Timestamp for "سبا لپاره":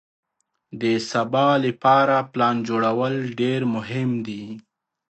1.11-2.15